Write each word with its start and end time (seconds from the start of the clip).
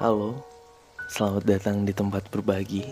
Halo, 0.00 0.32
selamat 1.12 1.44
datang 1.44 1.84
di 1.84 1.92
tempat 1.92 2.32
berbagi. 2.32 2.88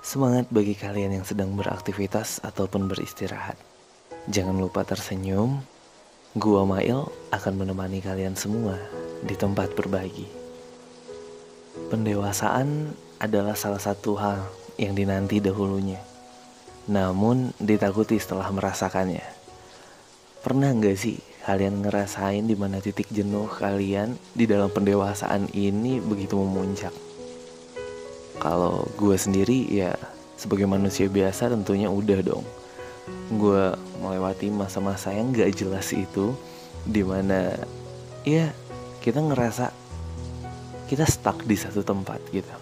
Semangat 0.00 0.48
bagi 0.48 0.72
kalian 0.72 1.20
yang 1.20 1.28
sedang 1.28 1.52
beraktivitas 1.52 2.40
ataupun 2.40 2.88
beristirahat. 2.88 3.60
Jangan 4.32 4.56
lupa 4.56 4.80
tersenyum. 4.80 5.60
Gua 6.32 6.64
Mail 6.64 7.12
akan 7.36 7.52
menemani 7.52 8.00
kalian 8.00 8.32
semua 8.32 8.80
di 9.20 9.36
tempat 9.36 9.76
berbagi. 9.76 10.24
Pendewasaan 11.92 12.96
adalah 13.20 13.52
salah 13.52 13.84
satu 13.84 14.16
hal 14.16 14.40
yang 14.80 14.96
dinanti 14.96 15.36
dahulunya. 15.36 16.00
Namun 16.88 17.52
ditakuti 17.60 18.16
setelah 18.16 18.48
merasakannya. 18.48 19.28
Pernah 20.40 20.72
nggak 20.80 20.96
sih 20.96 21.20
kalian 21.42 21.82
ngerasain 21.82 22.46
di 22.46 22.54
mana 22.54 22.78
titik 22.78 23.10
jenuh 23.10 23.50
kalian 23.50 24.14
di 24.30 24.46
dalam 24.46 24.70
pendewasaan 24.70 25.50
ini 25.50 25.98
begitu 25.98 26.38
memuncak. 26.38 26.94
Kalau 28.38 28.86
gue 28.94 29.14
sendiri 29.18 29.66
ya 29.70 29.94
sebagai 30.38 30.66
manusia 30.66 31.10
biasa 31.10 31.50
tentunya 31.50 31.90
udah 31.90 32.20
dong. 32.22 32.46
Gue 33.34 33.74
melewati 33.98 34.50
masa-masa 34.54 35.10
yang 35.10 35.34
gak 35.34 35.54
jelas 35.58 35.90
itu 35.90 36.34
di 36.86 37.02
mana 37.02 37.54
ya 38.22 38.50
kita 39.02 39.18
ngerasa 39.18 39.70
kita 40.86 41.06
stuck 41.06 41.42
di 41.42 41.58
satu 41.58 41.82
tempat 41.82 42.22
gitu. 42.30 42.54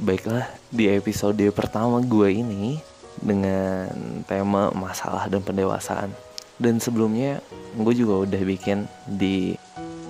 Baiklah 0.00 0.48
di 0.72 0.92
episode 0.92 1.40
pertama 1.52 2.00
gue 2.04 2.28
ini 2.32 2.80
dengan 3.16 3.88
tema 4.28 4.68
masalah 4.76 5.24
dan 5.28 5.40
pendewasaan 5.40 6.12
dan 6.56 6.80
sebelumnya 6.80 7.44
gue 7.76 7.94
juga 7.94 8.24
udah 8.24 8.42
bikin 8.42 8.88
di 9.04 9.56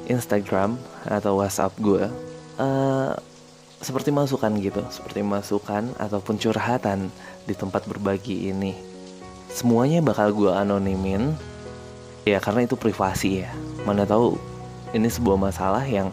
Instagram 0.07 0.79
atau 1.03 1.43
WhatsApp 1.43 1.75
gue 1.83 2.07
uh, 2.63 3.13
seperti 3.83 4.15
masukan 4.15 4.55
gitu, 4.63 4.83
seperti 4.89 5.21
masukan 5.21 5.93
ataupun 6.01 6.41
curhatan 6.41 7.13
di 7.45 7.53
tempat 7.53 7.85
berbagi 7.85 8.51
ini. 8.51 8.73
Semuanya 9.53 10.01
bakal 10.01 10.33
gue 10.33 10.51
anonimin, 10.51 11.37
ya 12.25 12.41
karena 12.41 12.65
itu 12.65 12.75
privasi 12.75 13.45
ya. 13.45 13.51
Mana 13.85 14.09
tahu 14.09 14.41
ini 14.97 15.07
sebuah 15.07 15.37
masalah 15.37 15.85
yang 15.85 16.09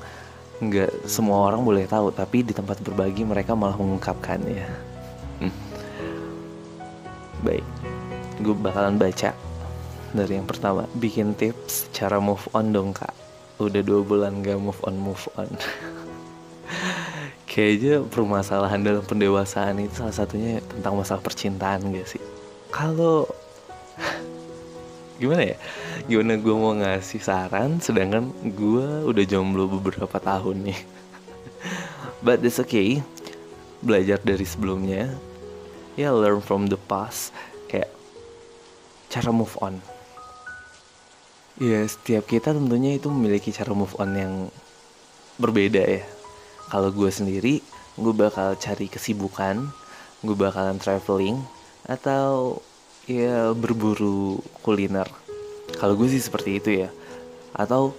nggak 0.59 1.07
semua 1.07 1.49
orang 1.49 1.63
boleh 1.63 1.87
tahu, 1.87 2.11
tapi 2.11 2.43
di 2.43 2.51
tempat 2.51 2.83
berbagi 2.83 3.23
mereka 3.23 3.55
malah 3.55 3.79
mengungkapkannya. 3.79 4.67
Hmm. 5.39 5.53
Baik, 7.43 7.65
gue 8.43 8.55
bakalan 8.59 8.99
baca 8.99 9.31
dari 10.13 10.37
yang 10.37 10.45
pertama 10.45 10.85
bikin 11.01 11.33
tips 11.33 11.89
cara 11.89 12.21
move 12.21 12.45
on 12.53 12.69
dong 12.69 12.93
kak. 12.93 13.09
Udah 13.57 13.81
dua 13.81 14.05
bulan 14.05 14.45
gak 14.45 14.61
move 14.61 14.77
on 14.85 14.95
move 15.01 15.25
on. 15.33 15.49
Kayaknya 17.49 18.05
permasalahan 18.05 18.81
dalam 18.85 19.05
pendewasaan 19.05 19.81
itu 19.81 20.05
salah 20.05 20.13
satunya 20.13 20.61
tentang 20.61 20.97
masalah 20.97 21.21
percintaan 21.21 21.89
gak 21.97 22.05
sih? 22.05 22.21
Kalau 22.69 23.25
gimana 25.21 25.53
ya? 25.53 25.57
Gimana 26.05 26.37
gue 26.37 26.53
mau 26.53 26.73
ngasih 26.77 27.21
saran 27.21 27.81
sedangkan 27.81 28.29
gue 28.53 29.09
udah 29.09 29.25
jomblo 29.25 29.65
beberapa 29.65 30.21
tahun 30.21 30.69
nih. 30.69 30.79
But 32.25 32.45
it's 32.45 32.61
okay. 32.61 33.01
Belajar 33.81 34.21
dari 34.21 34.45
sebelumnya. 34.45 35.09
Ya 35.97 36.13
learn 36.13 36.41
from 36.41 36.69
the 36.69 36.77
past. 36.77 37.33
Kayak 37.69 37.89
cara 39.09 39.33
move 39.33 39.53
on 39.61 39.92
Ya, 41.61 41.85
setiap 41.85 42.25
kita 42.25 42.49
tentunya 42.49 42.97
itu 42.97 43.13
memiliki 43.13 43.53
cara 43.53 43.77
move 43.77 43.93
on 44.01 44.17
yang 44.17 44.33
berbeda 45.37 45.85
ya. 45.85 46.01
Kalau 46.73 46.89
gue 46.89 47.13
sendiri, 47.13 47.61
gue 47.93 48.13
bakal 48.13 48.57
cari 48.57 48.89
kesibukan, 48.89 49.69
gue 50.25 50.33
bakalan 50.33 50.81
traveling, 50.81 51.37
atau 51.85 52.57
ya 53.05 53.53
berburu 53.53 54.41
kuliner. 54.65 55.05
Kalau 55.77 55.93
gue 55.93 56.09
sih 56.09 56.25
seperti 56.25 56.57
itu 56.57 56.69
ya. 56.85 56.89
Atau 57.53 57.93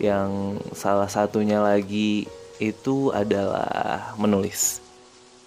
yang 0.00 0.56
salah 0.72 1.12
satunya 1.12 1.60
lagi 1.60 2.24
itu 2.56 3.12
adalah 3.12 4.16
menulis. 4.16 4.80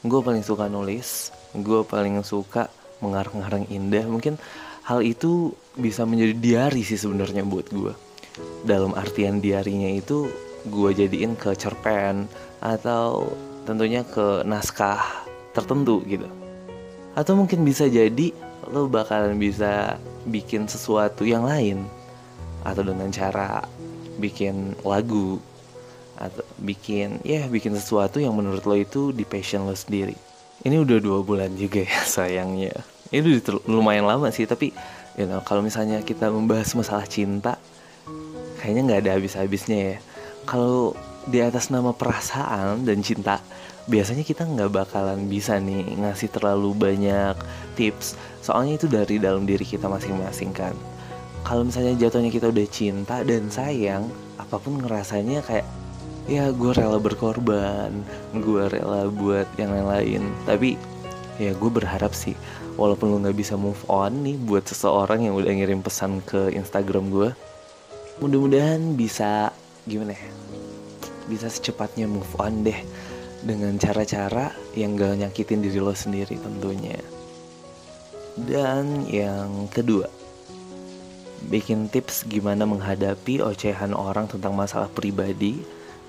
Gue 0.06 0.22
paling 0.22 0.46
suka 0.46 0.70
nulis, 0.70 1.34
gue 1.58 1.82
paling 1.82 2.22
suka 2.22 2.70
mengarang-arang 3.02 3.66
indah. 3.74 4.06
Mungkin 4.06 4.38
hal 4.86 5.02
itu 5.02 5.50
bisa 5.76 6.06
menjadi 6.06 6.34
diary 6.38 6.86
sih 6.86 6.96
sebenarnya 7.02 7.42
buat 7.42 7.68
gue 7.74 7.94
dalam 8.64 8.94
artian 8.94 9.42
diarinya 9.42 9.90
itu 9.90 10.30
gue 10.70 10.90
jadiin 10.94 11.38
ke 11.38 11.58
cerpen 11.58 12.30
atau 12.62 13.30
tentunya 13.66 14.06
ke 14.06 14.46
naskah 14.46 15.02
tertentu 15.54 16.02
gitu. 16.06 16.28
Atau 17.16 17.38
mungkin 17.38 17.64
bisa 17.64 17.88
jadi 17.88 18.34
lo 18.70 18.90
bakalan 18.90 19.38
bisa 19.38 19.96
bikin 20.28 20.68
sesuatu 20.68 21.24
yang 21.24 21.46
lain. 21.46 21.86
Atau 22.66 22.82
dengan 22.82 23.14
cara 23.14 23.64
bikin 24.18 24.74
lagu 24.82 25.38
atau 26.16 26.48
bikin 26.64 27.20
ya 27.28 27.44
bikin 27.52 27.76
sesuatu 27.76 28.24
yang 28.24 28.32
menurut 28.40 28.64
lo 28.64 28.76
itu 28.80 29.14
di 29.14 29.24
passion 29.24 29.70
lo 29.70 29.78
sendiri. 29.78 30.18
Ini 30.66 30.82
udah 30.82 30.98
dua 30.98 31.20
bulan 31.22 31.54
juga 31.54 31.86
ya 31.86 32.02
sayangnya 32.18 32.95
itu 33.14 33.42
lumayan 33.70 34.10
lama 34.10 34.30
sih 34.34 34.50
tapi 34.50 34.74
you 35.16 35.26
know, 35.26 35.42
kalau 35.44 35.64
misalnya 35.64 36.04
kita 36.04 36.30
membahas 36.30 36.76
masalah 36.76 37.08
cinta 37.08 37.58
kayaknya 38.60 38.82
nggak 38.92 39.02
ada 39.06 39.12
habis-habisnya 39.20 39.78
ya. 39.78 39.98
Kalau 40.46 40.94
di 41.26 41.42
atas 41.42 41.74
nama 41.74 41.90
perasaan 41.94 42.86
dan 42.86 43.02
cinta 43.02 43.42
biasanya 43.86 44.26
kita 44.26 44.46
nggak 44.46 44.74
bakalan 44.74 45.30
bisa 45.30 45.58
nih 45.58 45.98
ngasih 46.02 46.30
terlalu 46.34 46.74
banyak 46.74 47.38
tips. 47.78 48.18
Soalnya 48.42 48.78
itu 48.78 48.88
dari 48.90 49.18
dalam 49.18 49.46
diri 49.46 49.66
kita 49.66 49.90
masing-masing 49.90 50.54
kan. 50.54 50.74
Kalau 51.46 51.62
misalnya 51.62 51.94
jatuhnya 51.98 52.34
kita 52.34 52.50
udah 52.50 52.68
cinta 52.70 53.22
dan 53.22 53.50
sayang 53.54 54.10
apa 54.42 54.58
pun 54.58 54.82
ngerasanya 54.82 55.46
kayak 55.46 55.66
ya 56.26 56.50
gue 56.50 56.72
rela 56.74 56.98
berkorban 56.98 57.94
gue 58.34 58.64
rela 58.66 59.10
buat 59.14 59.46
yang 59.62 59.74
lain-lain. 59.74 60.26
Tapi 60.50 60.78
ya 61.38 61.54
gue 61.54 61.70
berharap 61.70 62.18
sih 62.18 62.34
walaupun 62.76 63.12
lo 63.12 63.18
nggak 63.24 63.38
bisa 63.40 63.56
move 63.56 63.80
on 63.88 64.24
nih 64.24 64.36
buat 64.40 64.68
seseorang 64.68 65.28
yang 65.28 65.36
udah 65.36 65.52
ngirim 65.52 65.82
pesan 65.84 66.24
ke 66.24 66.52
Instagram 66.56 67.12
gue 67.12 67.30
mudah-mudahan 68.24 68.96
bisa 68.96 69.52
gimana 69.84 70.16
ya 70.16 70.30
bisa 71.26 71.50
secepatnya 71.50 72.06
move 72.06 72.30
on 72.38 72.64
deh 72.64 72.78
dengan 73.46 73.78
cara-cara 73.78 74.50
yang 74.74 74.98
gak 74.98 75.22
nyakitin 75.22 75.62
diri 75.62 75.78
lo 75.78 75.94
sendiri 75.94 76.34
tentunya. 76.42 76.98
Dan 78.36 79.06
yang 79.08 79.70
kedua 79.72 80.10
bikin 81.46 81.94
tips 81.94 82.26
gimana 82.26 82.66
menghadapi 82.66 83.38
ocehan 83.38 83.94
orang 83.94 84.26
tentang 84.26 84.58
masalah 84.58 84.90
pribadi 84.90 85.62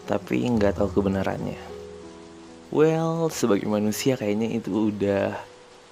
tapi 0.09 0.49
nggak 0.49 0.81
tahu 0.81 0.89
kebenarannya. 0.97 1.61
Well, 2.73 3.31
sebagai 3.31 3.69
manusia 3.69 4.19
kayaknya 4.19 4.59
itu 4.59 4.91
udah 4.91 5.39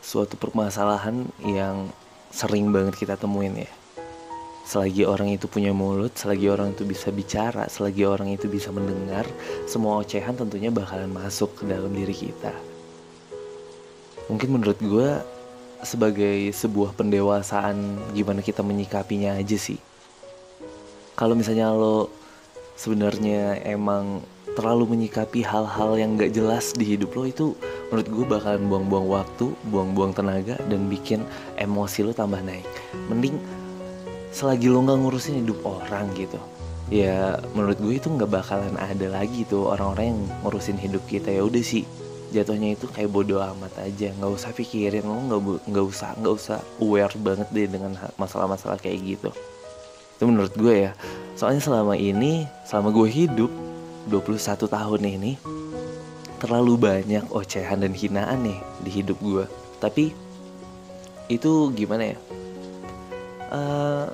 suatu 0.05 0.37
permasalahan 0.37 1.25
yang 1.41 1.89
sering 2.29 2.69
banget 2.69 3.01
kita 3.01 3.17
temuin 3.17 3.65
ya. 3.65 3.73
Selagi 4.69 5.09
orang 5.09 5.33
itu 5.33 5.49
punya 5.49 5.73
mulut, 5.73 6.13
selagi 6.13 6.49
orang 6.53 6.77
itu 6.77 6.85
bisa 6.85 7.09
bicara, 7.09 7.69
selagi 7.69 8.05
orang 8.05 8.33
itu 8.33 8.49
bisa 8.49 8.69
mendengar, 8.69 9.25
semua 9.65 10.01
ocehan 10.01 10.37
tentunya 10.37 10.69
bakalan 10.69 11.09
masuk 11.09 11.57
ke 11.57 11.65
dalam 11.65 11.93
diri 11.93 12.13
kita. 12.13 12.53
Mungkin 14.29 14.49
menurut 14.57 14.81
gue 14.81 15.09
sebagai 15.85 16.49
sebuah 16.53 16.97
pendewasaan 16.97 18.01
gimana 18.17 18.41
kita 18.41 18.65
menyikapinya 18.65 19.37
aja 19.37 19.57
sih. 19.57 19.77
Kalau 21.13 21.37
misalnya 21.37 21.73
lo 21.73 22.09
sebenarnya 22.75 23.61
emang 23.69 24.25
terlalu 24.55 24.95
menyikapi 24.95 25.43
hal-hal 25.43 25.99
yang 25.99 26.15
gak 26.15 26.31
jelas 26.31 26.71
di 26.75 26.95
hidup 26.95 27.15
lo 27.19 27.27
itu 27.27 27.47
menurut 27.91 28.09
gue 28.11 28.25
bakalan 28.27 28.65
buang-buang 28.67 29.07
waktu, 29.07 29.47
buang-buang 29.71 30.15
tenaga 30.15 30.59
dan 30.67 30.91
bikin 30.91 31.23
emosi 31.59 32.07
lo 32.07 32.11
tambah 32.11 32.43
naik. 32.43 32.67
Mending 33.07 33.39
selagi 34.35 34.67
lo 34.67 34.83
nggak 34.83 34.99
ngurusin 34.99 35.47
hidup 35.47 35.63
orang 35.63 36.11
gitu, 36.19 36.43
ya 36.91 37.39
menurut 37.55 37.79
gue 37.79 38.03
itu 38.03 38.11
nggak 38.11 38.27
bakalan 38.27 38.75
ada 38.83 39.07
lagi 39.07 39.47
tuh 39.47 39.71
orang-orang 39.71 40.11
yang 40.11 40.21
ngurusin 40.43 40.75
hidup 40.75 41.07
kita. 41.07 41.31
Ya 41.31 41.47
udah 41.47 41.63
sih 41.63 41.87
jatuhnya 42.35 42.75
itu 42.75 42.91
kayak 42.91 43.15
bodoh 43.15 43.39
amat 43.39 43.79
aja. 43.79 44.11
Nggak 44.11 44.33
usah 44.35 44.51
pikirin 44.51 45.07
lo 45.07 45.15
nggak 45.15 45.71
nggak 45.71 45.87
usah 45.87 46.19
nggak 46.19 46.35
usah 46.35 46.59
aware 46.83 47.15
banget 47.15 47.47
deh 47.55 47.71
dengan 47.71 47.95
masalah-masalah 48.19 48.75
kayak 48.83 49.19
gitu. 49.19 49.31
Itu 50.19 50.27
menurut 50.27 50.51
gue 50.59 50.91
ya. 50.91 50.93
Soalnya 51.39 51.63
selama 51.63 51.95
ini 51.95 52.43
selama 52.67 52.91
gue 52.91 53.07
hidup 53.07 53.51
21 54.09 54.69
tahun 54.69 55.01
ini 55.03 55.33
terlalu 56.43 56.77
banyak 56.77 57.25
ocehan 57.33 57.81
dan 57.81 57.93
hinaan 57.97 58.45
nih 58.45 58.59
di 58.85 58.91
hidup 59.01 59.17
gue 59.25 59.45
tapi 59.85 60.17
itu 61.29 61.73
gimana 61.73 62.13
ya? 62.13 62.19
Uh, 63.53 64.09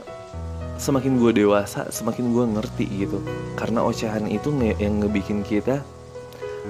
semakin 0.78 1.18
gue 1.18 1.42
dewasa 1.42 1.86
semakin 1.90 2.30
gue 2.30 2.44
ngerti 2.58 2.86
gitu. 3.06 3.18
Karena 3.58 3.82
ocehan 3.82 4.30
itu 4.30 4.50
yang 4.78 5.02
ngebikin 5.02 5.42
kita 5.42 5.82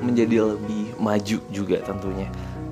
menjadi 0.01 0.57
lebih 0.57 0.97
maju 0.97 1.39
juga 1.53 1.81
tentunya. 1.85 2.29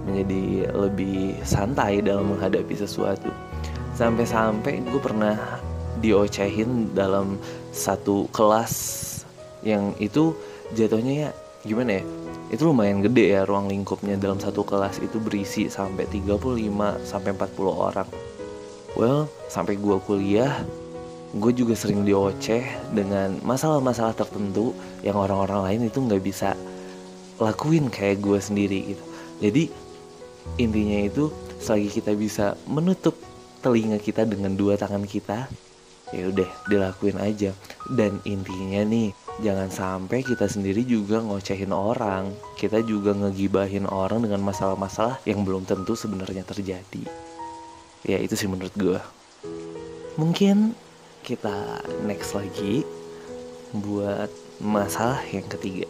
Menjadi 0.08 0.72
lebih 0.72 1.36
santai 1.44 2.00
dalam 2.00 2.32
menghadapi 2.36 2.72
sesuatu. 2.72 3.28
Sampai-sampai 3.96 4.84
gue 4.88 5.00
pernah 5.02 5.36
diocehin 5.98 6.94
dalam 6.94 7.36
satu 7.74 8.30
kelas 8.30 9.04
yang 9.62 9.94
itu 9.98 10.34
jatuhnya 10.74 11.28
ya 11.28 11.30
gimana 11.66 12.00
ya 12.00 12.04
itu 12.48 12.64
lumayan 12.64 13.04
gede 13.04 13.36
ya 13.36 13.44
ruang 13.44 13.68
lingkupnya. 13.68 14.16
Dalam 14.16 14.40
satu 14.40 14.64
kelas 14.64 15.04
itu 15.04 15.20
berisi 15.20 15.68
sampai 15.68 16.08
35 16.08 17.04
sampai 17.04 17.30
40 17.36 17.68
orang. 17.68 18.08
Well 18.96 19.28
sampai 19.52 19.76
gue 19.76 19.96
kuliah 20.04 20.64
gue 21.28 21.52
juga 21.52 21.76
sering 21.76 22.08
dioceh 22.08 22.64
dengan 22.96 23.36
masalah-masalah 23.44 24.16
tertentu 24.16 24.72
yang 25.04 25.20
orang-orang 25.20 25.60
lain 25.60 25.92
itu 25.92 26.00
nggak 26.00 26.24
bisa 26.24 26.56
lakuin 27.36 27.92
kayak 27.92 28.24
gue 28.24 28.40
sendiri 28.40 28.96
gitu. 28.96 29.04
Jadi 29.44 29.64
intinya 30.56 31.04
itu 31.04 31.28
selagi 31.60 32.00
kita 32.00 32.16
bisa 32.16 32.56
menutup 32.64 33.12
telinga 33.60 34.00
kita 34.00 34.24
dengan 34.24 34.56
dua 34.56 34.80
tangan 34.80 35.04
kita 35.04 35.52
ya 36.16 36.32
udah 36.32 36.48
dilakuin 36.72 37.20
aja. 37.20 37.52
Dan 37.92 38.24
intinya 38.24 38.80
nih 38.88 39.12
jangan 39.44 39.70
sampai 39.70 40.26
kita 40.26 40.50
sendiri 40.50 40.82
juga 40.82 41.22
ngocehin 41.22 41.70
orang. 41.70 42.34
Kita 42.58 42.82
juga 42.82 43.14
ngegibahin 43.14 43.86
orang 43.86 44.22
dengan 44.26 44.42
masalah-masalah 44.42 45.22
yang 45.26 45.46
belum 45.46 45.66
tentu 45.66 45.94
sebenarnya 45.94 46.42
terjadi. 46.42 47.04
Ya 48.06 48.18
itu 48.22 48.38
sih 48.38 48.46
menurut 48.46 48.74
gue 48.78 48.98
mungkin 50.18 50.74
kita 51.22 51.86
next 52.02 52.34
lagi 52.34 52.82
buat 53.70 54.28
masalah 54.58 55.22
yang 55.30 55.46
ketiga. 55.46 55.86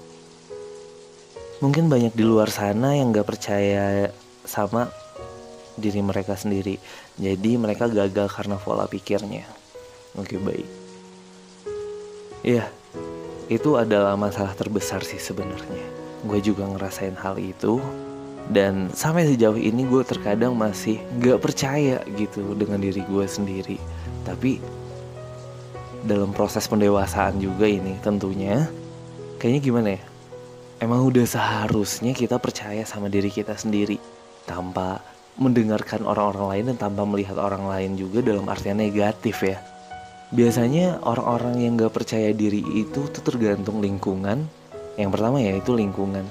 Mungkin 1.65 1.89
banyak 1.89 2.15
di 2.15 2.23
luar 2.23 2.53
sana 2.53 2.95
yang 2.95 3.11
gak 3.11 3.27
percaya 3.27 4.13
sama 4.45 4.93
diri 5.75 6.05
mereka 6.05 6.37
sendiri. 6.37 6.77
Jadi 7.19 7.57
mereka 7.57 7.89
gagal 7.89 8.29
karena 8.31 8.61
pola 8.61 8.85
pikirnya. 8.87 9.49
Oke 10.15 10.39
baik. 10.39 10.69
Iya, 12.45 12.71
itu 13.49 13.81
adalah 13.81 14.13
masalah 14.15 14.53
terbesar 14.53 15.01
sih 15.01 15.17
sebenarnya. 15.17 15.85
Gue 16.29 16.39
juga 16.45 16.69
ngerasain 16.69 17.17
hal 17.17 17.41
itu 17.41 17.81
dan 18.53 18.93
sampai 18.93 19.29
sejauh 19.29 19.57
ini 19.57 19.89
gue 19.89 20.05
terkadang 20.05 20.53
masih 20.53 21.01
gak 21.21 21.41
percaya 21.41 22.05
gitu 22.17 22.53
dengan 22.53 22.81
diri 22.81 23.01
gue 23.09 23.25
sendiri. 23.25 23.81
Tapi 24.29 24.61
dalam 26.05 26.37
proses 26.37 26.69
pendewasaan 26.69 27.41
juga 27.41 27.65
ini 27.65 27.97
tentunya 28.05 28.69
kayaknya 29.41 29.61
gimana 29.65 29.89
ya? 29.97 30.03
Emang 30.79 31.03
udah 31.09 31.27
seharusnya 31.27 32.15
kita 32.15 32.39
percaya 32.39 32.87
sama 32.87 33.11
diri 33.11 33.33
kita 33.33 33.57
sendiri 33.57 33.99
tanpa 34.47 35.03
mendengarkan 35.41 36.05
orang-orang 36.05 36.47
lain 36.53 36.65
dan 36.75 36.77
tanpa 36.77 37.03
melihat 37.09 37.41
orang 37.41 37.67
lain 37.67 37.97
juga 37.97 38.23
dalam 38.23 38.47
artian 38.47 38.79
negatif 38.79 39.43
ya 39.43 39.59
biasanya 40.29 41.01
orang-orang 41.01 41.65
yang 41.65 41.73
gak 41.81 41.97
percaya 41.97 42.37
diri 42.37 42.61
itu 42.77 43.09
tuh 43.09 43.23
tergantung 43.25 43.81
lingkungan. 43.81 44.45
Yang 45.01 45.11
pertama 45.15 45.41
ya 45.41 45.57
itu 45.57 45.73
lingkungan. 45.73 46.27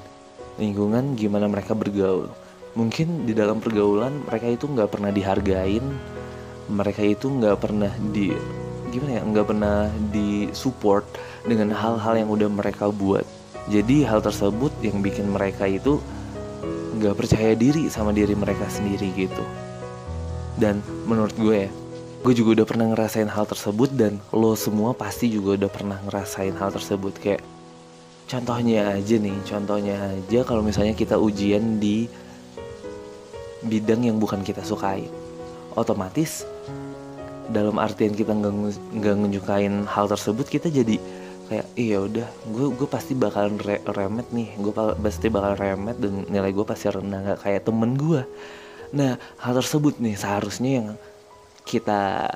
Lingkungan 0.58 1.18
gimana 1.18 1.50
mereka 1.50 1.74
bergaul. 1.74 2.30
Mungkin 2.78 3.26
di 3.26 3.34
dalam 3.34 3.58
pergaulan 3.58 4.22
mereka 4.28 4.46
itu 4.46 4.70
nggak 4.70 4.90
pernah 4.92 5.10
dihargain. 5.10 5.82
Mereka 6.68 7.02
itu 7.02 7.26
nggak 7.32 7.56
pernah 7.58 7.90
di 8.12 8.30
gimana 8.88 9.20
ya 9.20 9.22
nggak 9.24 9.46
pernah 9.48 9.76
disupport 10.12 11.04
dengan 11.48 11.72
hal-hal 11.72 12.14
yang 12.22 12.28
udah 12.28 12.48
mereka 12.52 12.92
buat. 12.92 13.24
Jadi 13.72 14.04
hal 14.04 14.20
tersebut 14.20 14.70
yang 14.84 15.00
bikin 15.00 15.32
mereka 15.32 15.64
itu 15.66 15.98
nggak 16.98 17.14
percaya 17.18 17.56
diri 17.56 17.88
sama 17.88 18.12
diri 18.12 18.36
mereka 18.36 18.68
sendiri 18.68 19.10
gitu. 19.16 19.44
Dan 20.60 20.84
menurut 21.08 21.34
gue 21.38 21.66
ya 21.66 21.70
gue 22.18 22.34
juga 22.34 22.62
udah 22.62 22.66
pernah 22.66 22.86
ngerasain 22.90 23.30
hal 23.30 23.46
tersebut 23.46 23.94
dan 23.94 24.18
lo 24.34 24.58
semua 24.58 24.90
pasti 24.90 25.30
juga 25.30 25.54
udah 25.54 25.70
pernah 25.70 25.98
ngerasain 26.02 26.54
hal 26.58 26.74
tersebut. 26.74 27.14
Kayak 27.14 27.42
contohnya 28.26 28.98
aja 28.98 29.16
nih 29.16 29.36
contohnya 29.46 29.94
aja 30.18 30.40
kalau 30.42 30.60
misalnya 30.66 30.98
kita 30.98 31.14
ujian 31.14 31.78
di 31.78 32.10
bidang 33.62 34.02
yang 34.10 34.18
bukan 34.18 34.42
kita 34.42 34.66
sukai. 34.66 35.06
Otomatis 35.78 36.42
dalam 37.48 37.78
artian 37.78 38.12
kita 38.12 38.34
nggak 38.34 39.14
nunjukain 39.14 39.86
hal 39.86 40.10
tersebut 40.10 40.44
kita 40.50 40.68
jadi 40.68 40.98
kayak 41.48 41.66
iya 41.80 42.02
udah 42.02 42.28
gue 42.50 42.66
gue 42.76 42.88
pasti 42.90 43.14
bakalan 43.14 43.62
re 43.62 43.78
remet 43.94 44.26
nih. 44.34 44.58
Gue 44.58 44.74
pasti 44.74 45.30
bakal 45.30 45.54
remet 45.54 45.96
dan 46.02 46.26
nilai 46.26 46.50
gue 46.50 46.66
pasti 46.66 46.90
rendah 46.90 47.20
nggak 47.24 47.40
kayak 47.46 47.62
temen 47.62 47.94
gue 47.94 48.26
nah 48.88 49.20
hal 49.36 49.52
tersebut 49.52 50.00
nih 50.00 50.16
seharusnya 50.16 50.70
yang 50.80 50.88
kita 51.68 52.32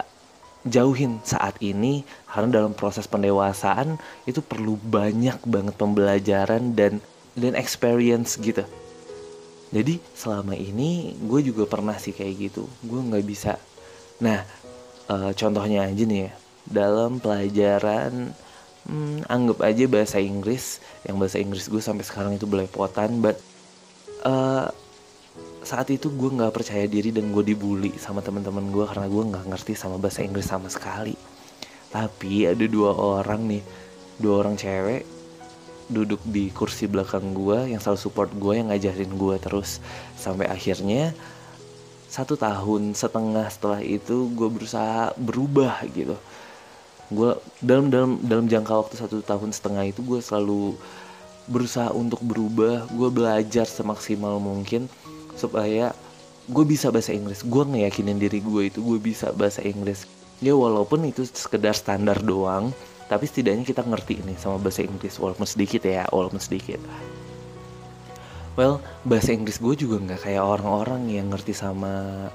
jauhin 0.68 1.18
saat 1.24 1.56
ini 1.64 2.04
karena 2.28 2.62
dalam 2.62 2.76
proses 2.76 3.08
pendewasaan 3.08 3.96
itu 4.28 4.44
perlu 4.44 4.76
banyak 4.78 5.40
banget 5.48 5.74
pembelajaran 5.74 6.76
dan 6.76 7.00
dan 7.32 7.56
experience 7.56 8.36
gitu. 8.36 8.62
Jadi 9.72 9.96
selama 10.12 10.52
ini 10.52 11.16
gue 11.16 11.40
juga 11.48 11.64
pernah 11.64 11.96
sih 11.96 12.12
kayak 12.12 12.52
gitu 12.52 12.68
gue 12.84 13.00
nggak 13.00 13.24
bisa. 13.24 13.56
Nah 14.20 14.44
e, 15.08 15.14
contohnya 15.32 15.88
aja 15.88 16.04
nih 16.04 16.28
ya 16.28 16.32
dalam 16.68 17.18
pelajaran 17.18 18.30
hmm, 18.86 19.26
anggap 19.26 19.58
aja 19.66 19.84
bahasa 19.90 20.22
Inggris 20.22 20.78
yang 21.02 21.18
bahasa 21.18 21.42
Inggris 21.42 21.66
gue 21.66 21.82
sampai 21.82 22.06
sekarang 22.06 22.38
itu 22.38 22.46
belepotan 22.46 23.18
but 23.18 23.34
uh, 24.22 24.70
saat 25.62 25.88
itu 25.94 26.10
gue 26.10 26.30
nggak 26.34 26.54
percaya 26.54 26.86
diri 26.90 27.14
dan 27.14 27.30
gue 27.30 27.42
dibully 27.46 27.94
sama 27.98 28.18
teman-teman 28.18 28.70
gue 28.74 28.84
karena 28.86 29.06
gue 29.06 29.22
nggak 29.30 29.44
ngerti 29.46 29.72
sama 29.78 29.96
bahasa 29.98 30.26
Inggris 30.26 30.50
sama 30.50 30.66
sekali. 30.66 31.14
Tapi 31.92 32.50
ada 32.50 32.66
dua 32.66 32.94
orang 32.94 33.46
nih 33.46 33.62
dua 34.18 34.42
orang 34.42 34.58
cewek 34.58 35.06
duduk 35.92 36.24
di 36.24 36.48
kursi 36.50 36.88
belakang 36.88 37.36
gue 37.36 37.74
yang 37.74 37.80
selalu 37.82 38.00
support 38.00 38.30
gue 38.34 38.52
yang 38.58 38.74
ngajarin 38.74 39.12
gue 39.14 39.36
terus. 39.38 39.78
Sampai 40.18 40.50
akhirnya 40.50 41.14
satu 42.12 42.36
tahun 42.36 42.92
setengah 42.92 43.46
setelah 43.48 43.80
itu 43.80 44.28
gue 44.34 44.48
berusaha 44.50 45.14
berubah 45.16 45.84
gitu. 45.94 46.18
Gue 47.12 47.38
dalam 47.62 47.92
dalam 47.92 48.18
dalam 48.24 48.46
jangka 48.50 48.72
waktu 48.72 48.94
satu 48.98 49.22
tahun 49.22 49.54
setengah 49.54 49.84
itu 49.88 50.00
gue 50.02 50.18
selalu 50.18 50.74
berusaha 51.46 51.92
untuk 51.92 52.24
berubah. 52.24 52.88
Gue 52.90 53.08
belajar 53.12 53.68
semaksimal 53.68 54.40
mungkin 54.40 54.90
supaya 55.36 55.94
gue 56.48 56.64
bisa 56.66 56.90
bahasa 56.90 57.14
Inggris. 57.14 57.46
Gue 57.46 57.64
ngeyakinin 57.66 58.18
diri 58.18 58.42
gue 58.42 58.68
itu 58.68 58.82
gue 58.82 58.98
bisa 58.98 59.30
bahasa 59.32 59.62
Inggris. 59.62 60.04
Ya 60.42 60.58
walaupun 60.58 61.06
itu 61.06 61.22
sekedar 61.22 61.76
standar 61.76 62.18
doang 62.18 62.74
tapi 63.06 63.28
setidaknya 63.28 63.68
kita 63.68 63.84
ngerti 63.84 64.24
nih 64.24 64.40
sama 64.40 64.56
bahasa 64.56 64.80
Inggris 64.80 65.20
walaupun 65.20 65.44
sedikit 65.44 65.84
ya 65.84 66.08
walaupun 66.10 66.40
sedikit. 66.40 66.80
Well 68.58 68.82
bahasa 69.06 69.32
Inggris 69.36 69.60
gue 69.60 69.74
juga 69.76 69.96
nggak 70.02 70.28
kayak 70.28 70.42
orang-orang 70.42 71.08
yang 71.12 71.30
ngerti 71.30 71.54
sama 71.54 72.26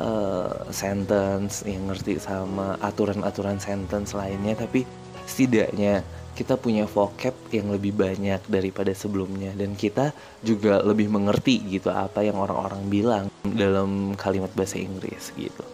uh, 0.00 0.66
sentence 0.74 1.62
yang 1.68 1.88
ngerti 1.92 2.18
sama 2.18 2.74
aturan-aturan 2.82 3.60
sentence 3.62 4.16
lainnya 4.16 4.58
tapi 4.58 4.82
setidaknya 5.24 6.04
kita 6.34 6.58
punya 6.58 6.84
vocab 6.90 7.32
yang 7.54 7.70
lebih 7.70 7.94
banyak 7.94 8.42
daripada 8.50 8.90
sebelumnya 8.90 9.54
dan 9.54 9.78
kita 9.78 10.10
juga 10.42 10.82
lebih 10.82 11.06
mengerti 11.06 11.62
gitu 11.78 11.94
apa 11.94 12.26
yang 12.26 12.36
orang-orang 12.42 12.82
bilang 12.90 13.24
dalam 13.46 14.18
kalimat 14.18 14.50
bahasa 14.58 14.82
Inggris 14.82 15.30
gitu. 15.38 15.64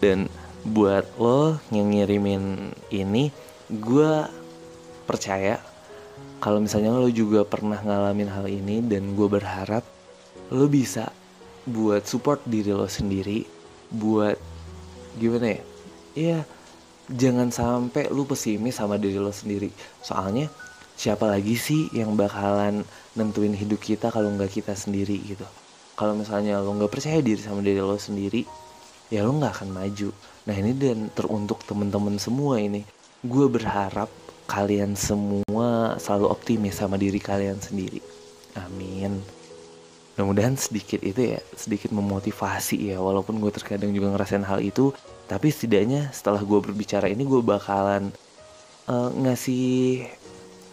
Dan 0.00 0.32
buat 0.64 1.04
lo 1.20 1.60
yang 1.68 1.92
ngirimin 1.92 2.72
ini, 2.88 3.28
gue 3.68 4.12
percaya 5.04 5.60
kalau 6.40 6.64
misalnya 6.64 6.96
lo 6.96 7.12
juga 7.12 7.44
pernah 7.44 7.76
ngalamin 7.76 8.32
hal 8.32 8.48
ini 8.48 8.80
dan 8.80 9.12
gue 9.12 9.28
berharap 9.28 9.84
lo 10.48 10.64
bisa 10.64 11.12
buat 11.68 12.08
support 12.08 12.40
diri 12.48 12.72
lo 12.72 12.88
sendiri, 12.88 13.44
buat 13.92 14.40
gimana 15.20 15.60
ya? 15.60 15.62
Iya, 16.10 16.38
jangan 17.10 17.50
sampai 17.50 18.06
lu 18.10 18.22
pesimis 18.26 18.78
sama 18.78 18.96
diri 18.96 19.18
lo 19.18 19.34
sendiri. 19.34 19.70
Soalnya 20.02 20.46
siapa 20.94 21.26
lagi 21.26 21.58
sih 21.58 21.90
yang 21.90 22.14
bakalan 22.14 22.86
nentuin 23.18 23.54
hidup 23.54 23.82
kita 23.82 24.14
kalau 24.14 24.30
nggak 24.34 24.62
kita 24.62 24.78
sendiri 24.78 25.18
gitu? 25.26 25.46
Kalau 25.98 26.14
misalnya 26.14 26.62
lo 26.62 26.72
nggak 26.78 26.92
percaya 26.92 27.18
diri 27.20 27.40
sama 27.42 27.60
diri 27.60 27.82
lo 27.82 27.98
sendiri 27.98 28.46
ya 29.10 29.26
lo 29.26 29.34
nggak 29.36 29.52
akan 29.60 29.70
maju. 29.74 30.08
Nah 30.46 30.54
ini 30.54 30.72
dan 30.78 31.10
teruntuk 31.12 31.66
temen-temen 31.66 32.16
semua 32.16 32.62
ini. 32.62 32.86
Gue 33.20 33.50
berharap 33.50 34.08
kalian 34.48 34.96
semua 34.96 35.98
selalu 36.00 36.26
optimis 36.30 36.78
sama 36.78 36.96
diri 36.96 37.20
kalian 37.20 37.58
sendiri. 37.60 38.00
Amin. 38.56 39.20
Mudah-mudahan 40.14 40.56
sedikit 40.56 41.02
itu 41.02 41.36
ya 41.36 41.40
sedikit 41.58 41.90
memotivasi 41.92 42.94
ya. 42.94 43.02
Walaupun 43.02 43.42
gue 43.42 43.52
terkadang 43.52 43.92
juga 43.92 44.14
ngerasain 44.14 44.46
hal 44.46 44.62
itu 44.62 44.94
tapi 45.30 45.54
setidaknya 45.54 46.10
setelah 46.10 46.42
gue 46.42 46.58
berbicara 46.58 47.06
ini 47.06 47.22
gue 47.22 47.38
bakalan 47.38 48.10
uh, 48.90 49.14
ngasih 49.14 50.02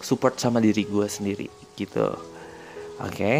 support 0.01 0.41
sama 0.41 0.57
diri 0.57 0.81
gue 0.89 1.05
sendiri 1.05 1.47
gitu. 1.77 2.17
Oke? 2.97 3.13
Okay? 3.13 3.39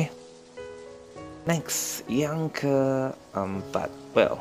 next 1.48 2.04
yang 2.12 2.52
keempat. 2.52 3.90
Well 4.14 4.38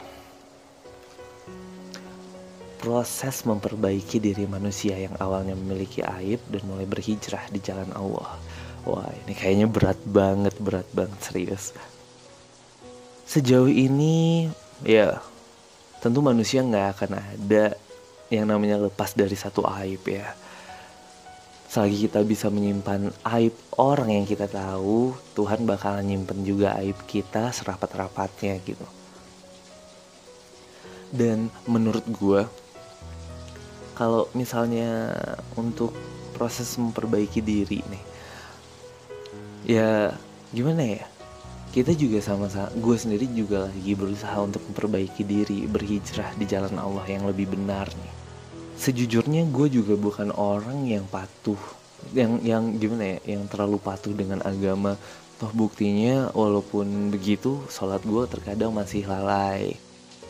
proses 2.77 3.43
memperbaiki 3.43 4.23
diri 4.23 4.47
manusia 4.47 4.95
yang 4.95 5.11
awalnya 5.19 5.59
memiliki 5.59 6.07
aib 6.07 6.39
dan 6.55 6.63
mulai 6.71 6.87
berhijrah 6.87 7.43
di 7.51 7.59
jalan 7.59 7.91
Allah. 7.99 8.39
Wah 8.87 9.11
ini 9.27 9.35
kayaknya 9.35 9.67
berat 9.67 9.99
banget 10.07 10.55
berat 10.63 10.87
banget 10.95 11.19
serius. 11.19 11.75
Sejauh 13.27 13.67
ini 13.67 14.47
ya 14.87 15.19
tentu 16.07 16.23
manusia 16.23 16.63
nggak 16.63 16.87
akan 16.95 17.11
ada 17.19 17.75
yang 18.31 18.47
namanya 18.47 18.79
lepas 18.79 19.11
dari 19.19 19.35
satu 19.35 19.67
aib 19.67 20.07
ya. 20.07 20.31
Selagi 21.67 22.07
kita 22.07 22.23
bisa 22.23 22.47
menyimpan 22.47 23.11
aib 23.35 23.51
orang 23.75 24.15
yang 24.15 24.23
kita 24.23 24.47
tahu 24.47 25.19
Tuhan 25.35 25.67
bakalan 25.67 26.07
nyimpen 26.07 26.47
juga 26.47 26.79
aib 26.79 26.95
kita 27.11 27.51
serapat-rapatnya 27.51 28.55
gitu. 28.63 28.87
Dan 31.11 31.51
menurut 31.67 32.07
gue 32.07 32.47
kalau 33.99 34.31
misalnya 34.31 35.11
untuk 35.59 35.91
proses 36.39 36.69
memperbaiki 36.79 37.41
diri 37.41 37.81
nih 37.81 38.05
ya 39.67 40.13
gimana 40.53 40.85
ya 40.85 41.05
kita 41.77 41.93
juga 41.93 42.25
sama-sama 42.25 42.73
gue 42.73 42.97
sendiri 42.97 43.29
juga 43.37 43.69
lagi 43.69 43.93
berusaha 43.93 44.33
untuk 44.41 44.65
memperbaiki 44.73 45.21
diri 45.29 45.69
berhijrah 45.69 46.33
di 46.41 46.49
jalan 46.49 46.73
Allah 46.81 47.05
yang 47.05 47.29
lebih 47.29 47.53
benar 47.53 47.85
nih. 47.93 48.13
Sejujurnya 48.81 49.45
gue 49.53 49.69
juga 49.69 49.93
bukan 49.93 50.33
orang 50.33 50.89
yang 50.89 51.05
patuh 51.05 51.61
yang 52.17 52.41
yang 52.41 52.81
gimana 52.81 53.21
ya 53.21 53.37
yang 53.37 53.45
terlalu 53.45 53.77
patuh 53.77 54.17
dengan 54.17 54.41
agama. 54.49 54.97
Toh 55.37 55.53
buktinya 55.53 56.33
walaupun 56.33 57.13
begitu 57.13 57.61
sholat 57.69 58.01
gue 58.09 58.25
terkadang 58.25 58.73
masih 58.73 59.05
lalai. 59.05 59.77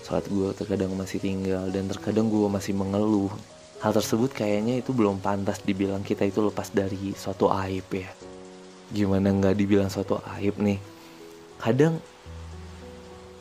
Sholat 0.02 0.26
gue 0.26 0.50
terkadang 0.50 0.98
masih 0.98 1.22
tinggal 1.22 1.70
dan 1.70 1.86
terkadang 1.86 2.26
gue 2.26 2.50
masih 2.50 2.74
mengeluh. 2.74 3.30
Hal 3.78 3.94
tersebut 3.94 4.34
kayaknya 4.34 4.82
itu 4.82 4.90
belum 4.90 5.22
pantas 5.22 5.62
dibilang 5.62 6.02
kita 6.02 6.26
itu 6.26 6.42
lepas 6.42 6.74
dari 6.74 7.14
suatu 7.14 7.54
aib 7.54 7.86
ya. 7.94 8.10
Gimana 8.90 9.30
nggak 9.30 9.54
dibilang 9.54 9.86
suatu 9.86 10.18
aib 10.34 10.58
nih 10.58 10.95
kadang 11.60 11.98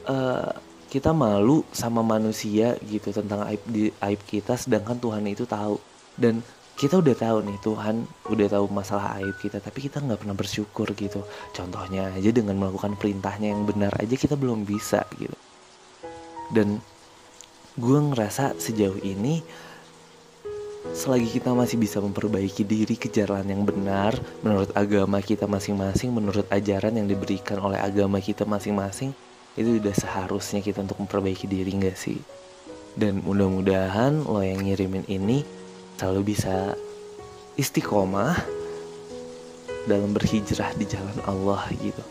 uh, 0.08 0.52
kita 0.90 1.12
malu 1.12 1.66
sama 1.76 2.00
manusia 2.00 2.80
gitu 2.88 3.12
tentang 3.12 3.44
aib 3.52 3.62
di 3.68 3.92
aib 4.00 4.22
kita 4.24 4.56
sedangkan 4.56 4.96
Tuhan 5.02 5.28
itu 5.28 5.44
tahu. 5.44 5.76
Dan 6.16 6.40
kita 6.76 7.00
udah 7.00 7.16
tahu 7.16 7.38
nih 7.48 7.60
Tuhan 7.64 7.96
udah 8.32 8.48
tahu 8.52 8.66
masalah 8.68 9.20
aib 9.20 9.36
kita 9.40 9.64
tapi 9.64 9.88
kita 9.88 10.04
nggak 10.04 10.24
pernah 10.24 10.36
bersyukur 10.36 10.88
gitu. 10.96 11.24
Contohnya 11.52 12.12
aja 12.16 12.32
dengan 12.32 12.60
melakukan 12.60 12.96
perintahnya 12.96 13.52
yang 13.56 13.68
benar 13.68 13.92
aja 14.00 14.16
kita 14.16 14.40
belum 14.40 14.64
bisa 14.64 15.04
gitu. 15.20 15.36
Dan 16.52 16.80
gue 17.76 18.00
ngerasa 18.00 18.56
sejauh 18.56 19.04
ini 19.04 19.44
selagi 20.96 21.28
kita 21.28 21.52
masih 21.52 21.76
bisa 21.76 22.00
memperbaiki 22.00 22.64
diri 22.64 22.96
ke 22.96 23.12
jalan 23.12 23.44
yang 23.44 23.68
benar 23.68 24.16
menurut 24.40 24.72
agama 24.72 25.20
kita 25.20 25.44
masing-masing, 25.44 26.16
menurut 26.16 26.48
ajaran 26.48 26.96
yang 26.96 27.12
diberikan 27.12 27.60
oleh 27.60 27.76
agama 27.76 28.24
kita 28.24 28.48
masing-masing, 28.48 29.12
itu 29.60 29.84
udah 29.84 29.92
seharusnya 29.92 30.64
kita 30.64 30.88
untuk 30.88 31.04
memperbaiki 31.04 31.52
diri 31.52 31.76
gak 31.84 32.00
sih? 32.00 32.16
Dan 32.96 33.20
mudah-mudahan 33.28 34.24
lo 34.24 34.40
yang 34.40 34.64
ngirimin 34.64 35.04
ini 35.12 35.44
selalu 36.00 36.32
bisa 36.32 36.80
istiqomah 37.60 38.40
dalam 39.92 40.16
berhijrah 40.16 40.72
di 40.80 40.88
jalan 40.88 41.20
Allah 41.28 41.68
gitu. 41.76 42.04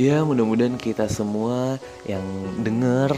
Ya 0.00 0.24
mudah-mudahan 0.24 0.80
kita 0.80 1.12
semua 1.12 1.76
yang 2.08 2.24
denger 2.64 3.12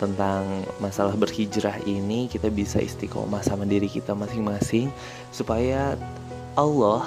tentang 0.00 0.64
masalah 0.80 1.12
berhijrah 1.12 1.76
ini 1.84 2.24
kita 2.32 2.48
bisa 2.48 2.80
istiqomah 2.80 3.44
sama 3.44 3.68
diri 3.68 3.84
kita 3.84 4.16
masing-masing 4.16 4.88
supaya 5.28 5.92
Allah 6.56 7.04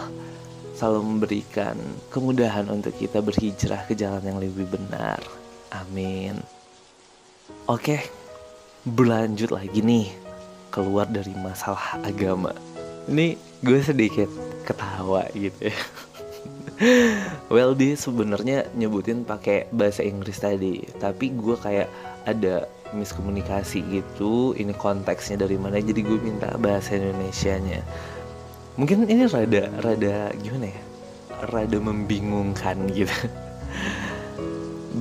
selalu 0.77 1.01
memberikan 1.17 1.73
kemudahan 2.13 2.69
untuk 2.69 2.93
kita 2.93 3.17
berhijrah 3.25 3.81
ke 3.89 3.97
jalan 3.97 4.21
yang 4.21 4.37
lebih 4.37 4.69
benar. 4.69 5.17
Amin. 5.73 6.37
Oke, 7.65 7.97
berlanjut 8.85 9.49
lagi 9.49 9.81
nih 9.81 10.13
keluar 10.69 11.09
dari 11.09 11.33
masalah 11.33 11.97
agama. 12.05 12.53
Ini 13.09 13.39
gue 13.65 13.79
sedikit 13.81 14.29
ketawa 14.69 15.25
gitu 15.33 15.73
ya. 15.73 15.79
well 17.53 17.73
dia 17.73 17.93
sebenarnya 17.95 18.67
nyebutin 18.77 19.23
pakai 19.23 19.69
bahasa 19.73 20.05
Inggris 20.05 20.41
tadi, 20.41 20.83
tapi 21.01 21.31
gue 21.33 21.55
kayak 21.57 21.89
ada 22.27 22.67
miskomunikasi 22.93 23.81
gitu 23.89 24.53
ini 24.55 24.71
konteksnya 24.77 25.43
dari 25.43 25.57
mana 25.57 25.81
jadi 25.81 25.99
gue 25.99 26.17
minta 26.21 26.53
bahasa 26.57 26.95
Indonesia 26.95 27.57
nya 27.59 27.81
mungkin 28.73 29.05
ini 29.05 29.29
rada 29.29 29.69
rada 29.81 30.33
gimana 30.41 30.69
ya? 30.69 30.81
Rada 31.51 31.77
membingungkan 31.77 32.89
gitu. 32.89 33.11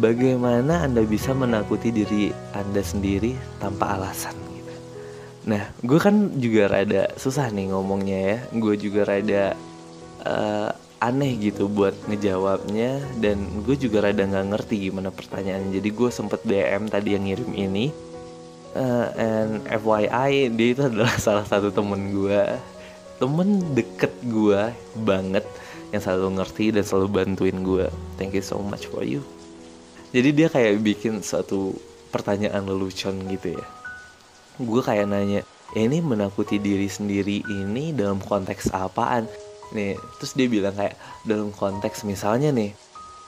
Bagaimana 0.04 0.88
anda 0.88 1.04
bisa 1.04 1.36
menakuti 1.36 1.92
diri 1.92 2.32
anda 2.56 2.82
sendiri 2.82 3.36
tanpa 3.62 3.96
alasan 3.96 4.34
gitu? 4.56 4.74
Nah 5.48 5.62
gue 5.84 5.98
kan 6.00 6.36
juga 6.36 6.68
rada 6.68 7.12
susah 7.16 7.48
nih 7.52 7.72
ngomongnya 7.72 8.18
ya. 8.18 8.38
Gue 8.56 8.74
juga 8.76 9.08
rada 9.08 9.56
uh, 10.26 10.70
aneh 11.02 11.34
gitu 11.50 11.66
buat 11.66 11.98
ngejawabnya 12.06 13.02
dan 13.18 13.42
gue 13.66 13.74
juga 13.74 14.06
rada 14.06 14.22
nggak 14.22 14.54
ngerti 14.54 14.88
gimana 14.88 15.10
pertanyaannya 15.10 15.82
jadi 15.82 15.88
gue 15.90 16.10
sempet 16.14 16.40
DM 16.46 16.86
tadi 16.86 17.18
yang 17.18 17.26
ngirim 17.26 17.50
ini. 17.52 17.86
Uh, 18.72 19.04
and 19.20 19.52
FYI 19.68 20.48
dia 20.48 20.68
itu 20.72 20.80
adalah 20.88 21.12
salah 21.26 21.44
satu 21.44 21.74
temen 21.74 22.14
gue. 22.14 22.40
Temen 23.18 23.74
deket 23.74 24.14
gue 24.24 24.70
banget 25.02 25.44
yang 25.90 26.00
selalu 26.00 26.40
ngerti 26.40 26.64
dan 26.72 26.84
selalu 26.86 27.08
bantuin 27.10 27.58
gue. 27.60 27.86
Thank 28.16 28.38
you 28.38 28.44
so 28.46 28.62
much 28.62 28.88
for 28.88 29.04
you. 29.04 29.20
Jadi 30.14 30.28
dia 30.32 30.48
kayak 30.48 30.80
bikin 30.80 31.20
suatu 31.20 31.76
pertanyaan 32.08 32.64
lelucon 32.64 33.20
gitu 33.28 33.58
ya. 33.58 33.66
Gue 34.56 34.80
kayak 34.80 35.10
nanya 35.10 35.42
ya 35.72 35.80
ini 35.88 36.04
menakuti 36.04 36.60
diri 36.60 36.84
sendiri 36.84 37.40
ini 37.48 37.96
dalam 37.96 38.20
konteks 38.20 38.72
apaan 38.76 39.24
nih 39.72 39.98
terus 40.20 40.32
dia 40.36 40.46
bilang 40.48 40.76
kayak 40.76 40.96
dalam 41.26 41.50
konteks 41.52 42.04
misalnya 42.06 42.52
nih 42.52 42.72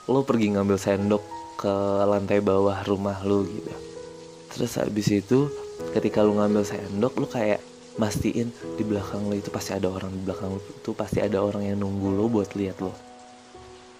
lo 0.05 0.21
pergi 0.21 0.53
ngambil 0.53 0.77
sendok 0.77 1.23
ke 1.57 1.73
lantai 2.05 2.43
bawah 2.43 2.83
rumah 2.85 3.17
lo 3.25 3.41
gitu. 3.47 3.73
Terus 4.53 4.77
habis 4.77 5.07
itu 5.09 5.49
ketika 5.97 6.21
lo 6.21 6.37
ngambil 6.37 6.61
sendok 6.61 7.13
lo 7.17 7.25
kayak 7.25 7.63
mastiin 7.95 8.51
di 8.75 8.83
belakang 8.83 9.25
lo 9.25 9.33
itu 9.33 9.49
pasti 9.49 9.73
ada 9.73 9.87
orang 9.89 10.11
di 10.13 10.21
belakang 10.21 10.51
lo 10.53 10.61
itu 10.61 10.91
pasti 10.93 11.23
ada 11.23 11.41
orang 11.41 11.65
yang 11.65 11.81
nunggu 11.81 12.13
lo 12.13 12.29
buat 12.29 12.53
lihat 12.53 12.83
lo. 12.83 12.93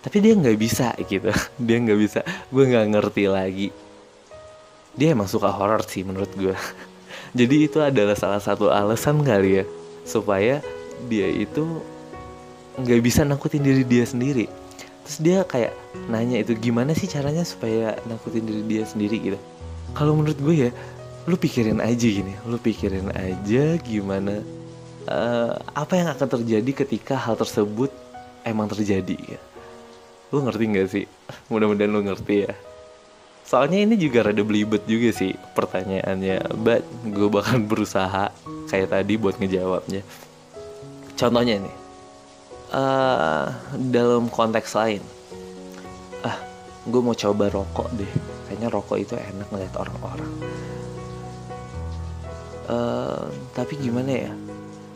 Tapi 0.05 0.21
dia 0.21 0.37
nggak 0.37 0.57
bisa 0.61 0.93
gitu. 1.09 1.33
Dia 1.65 1.81
nggak 1.81 1.97
bisa. 1.97 2.21
Gue 2.53 2.69
nggak 2.69 2.93
ngerti 2.93 3.25
lagi. 3.25 3.67
Dia 4.93 5.17
emang 5.17 5.25
suka 5.25 5.49
horror 5.49 5.81
sih 5.89 6.05
menurut 6.05 6.29
gue. 6.37 6.53
Jadi 7.39 7.55
itu 7.65 7.81
adalah 7.81 8.13
salah 8.13 8.37
satu 8.37 8.69
alasan 8.69 9.25
kali 9.25 9.59
ya 9.59 9.65
supaya 10.05 10.61
dia 11.09 11.27
itu 11.27 11.81
nggak 12.79 13.01
bisa 13.03 13.23
nakutin 13.23 13.63
diri 13.63 13.83
dia 13.87 14.03
sendiri. 14.03 14.51
Terus 15.05 15.17
dia 15.21 15.39
kayak 15.45 15.71
nanya 16.09 16.41
itu 16.41 16.57
gimana 16.57 16.97
sih 16.97 17.05
caranya 17.05 17.45
supaya 17.45 17.95
nakutin 18.09 18.43
diri 18.43 18.63
dia 18.65 18.83
sendiri? 18.83 19.17
gitu. 19.21 19.39
Kalau 19.93 20.17
menurut 20.17 20.39
gue 20.41 20.55
ya 20.67 20.71
lu 21.25 21.37
pikirin 21.41 21.81
aja 21.81 22.05
gini 22.05 22.37
lu 22.45 22.61
pikirin 22.61 23.09
aja 23.17 23.81
gimana 23.81 24.45
uh, 25.09 25.57
apa 25.73 25.97
yang 25.97 26.13
akan 26.13 26.27
terjadi 26.37 26.85
ketika 26.85 27.17
hal 27.17 27.33
tersebut 27.33 27.89
emang 28.45 28.69
terjadi 28.69 29.37
ya. 29.37 29.39
Lu 30.33 30.41
ngerti 30.43 30.63
nggak 30.67 30.87
sih? 30.89 31.05
Mudah-mudahan 31.53 31.91
lu 31.93 32.01
ngerti 32.05 32.49
ya. 32.49 32.53
Soalnya 33.45 33.85
ini 33.85 33.93
juga 33.93 34.25
rada 34.25 34.41
belibet 34.41 34.89
juga 34.89 35.13
sih 35.13 35.37
pertanyaannya. 35.53 36.49
But 36.65 36.81
gue 37.05 37.29
bakal 37.29 37.61
berusaha 37.69 38.33
kayak 38.73 38.89
tadi 38.89 39.13
buat 39.21 39.37
ngejawabnya. 39.37 40.01
Contohnya 41.15 41.61
nih 41.61 41.84
uh, 42.75 43.47
dalam 43.79 44.27
konteks 44.27 44.75
lain 44.75 45.01
ah 46.27 46.35
gue 46.85 47.01
mau 47.01 47.15
coba 47.15 47.47
rokok 47.49 47.89
deh. 47.95 48.11
Kayaknya 48.45 48.67
rokok 48.69 48.97
itu 49.01 49.13
enak 49.17 49.47
ngeliat 49.49 49.73
orang-orang. 49.73 50.31
Uh, 52.65 53.25
tapi 53.57 53.77
gimana 53.77 54.29
ya? 54.29 54.33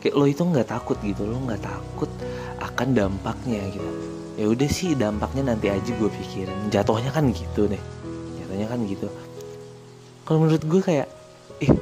Kayak 0.02 0.16
lo 0.16 0.26
itu 0.30 0.42
nggak 0.46 0.70
takut 0.70 0.98
gitu 1.02 1.26
lo 1.26 1.38
nggak 1.50 1.66
takut 1.66 2.12
akan 2.62 2.94
dampaknya 2.94 3.62
gitu. 3.74 3.90
Ya 4.38 4.46
udah 4.48 4.70
sih 4.70 4.94
dampaknya 4.94 5.54
nanti 5.54 5.74
aja 5.74 5.90
gue 5.90 6.10
pikirin. 6.14 6.70
Jatuhnya 6.70 7.10
kan 7.10 7.32
gitu 7.34 7.66
nih 7.66 7.82
jatuhnya 8.50 8.66
kan 8.66 8.80
gitu. 8.90 9.08
Kalau 10.26 10.42
menurut 10.42 10.64
gue 10.66 10.82
kayak 10.82 11.08
ih 11.62 11.74